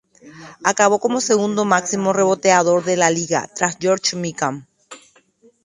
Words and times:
Acabó 0.71 0.95
como 1.05 1.25
segundo 1.29 1.61
máximo 1.73 2.09
reboteador 2.11 2.79
de 2.85 2.97
la 2.97 3.11
liga, 3.11 3.47
tras 3.55 3.77
George 3.79 4.15
Mikan. 4.15 4.67